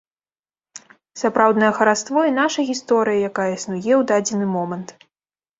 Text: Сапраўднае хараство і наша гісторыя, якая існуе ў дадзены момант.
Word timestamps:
Сапраўднае 1.21 1.69
хараство 1.79 2.19
і 2.29 2.35
наша 2.39 2.65
гісторыя, 2.71 3.23
якая 3.31 3.49
існуе 3.57 3.81
ў 3.81 4.01
дадзены 4.15 4.45
момант. 4.57 4.89